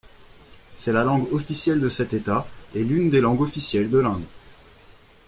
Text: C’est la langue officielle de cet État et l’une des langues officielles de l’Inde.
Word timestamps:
C’est 0.77 0.93
la 0.93 1.03
langue 1.03 1.31
officielle 1.31 1.79
de 1.79 1.87
cet 1.87 2.15
État 2.15 2.47
et 2.73 2.83
l’une 2.83 3.11
des 3.11 3.21
langues 3.21 3.41
officielles 3.43 3.91
de 3.91 3.99
l’Inde. 3.99 4.23